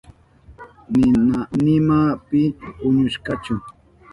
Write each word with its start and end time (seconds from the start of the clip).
Nima 1.63 1.99
pi 2.27 2.41
puñushkachu. 2.79 3.55